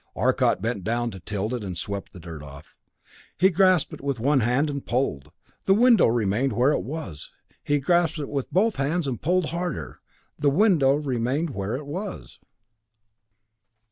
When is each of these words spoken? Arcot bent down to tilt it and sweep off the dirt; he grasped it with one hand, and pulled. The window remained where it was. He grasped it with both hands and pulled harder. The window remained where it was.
Arcot 0.15 0.63
bent 0.63 0.83
down 0.83 1.11
to 1.11 1.19
tilt 1.19 1.53
it 1.53 1.63
and 1.63 1.77
sweep 1.77 2.05
off 2.05 2.11
the 2.11 2.19
dirt; 2.19 2.43
he 3.37 3.51
grasped 3.51 3.93
it 3.93 4.01
with 4.01 4.19
one 4.19 4.39
hand, 4.39 4.67
and 4.67 4.83
pulled. 4.83 5.31
The 5.67 5.75
window 5.75 6.07
remained 6.07 6.53
where 6.53 6.71
it 6.71 6.81
was. 6.81 7.29
He 7.63 7.77
grasped 7.79 8.17
it 8.17 8.27
with 8.29 8.51
both 8.51 8.77
hands 8.77 9.05
and 9.05 9.21
pulled 9.21 9.51
harder. 9.51 9.99
The 10.39 10.49
window 10.49 10.95
remained 10.95 11.51
where 11.51 11.75
it 11.75 11.85
was. 11.85 12.39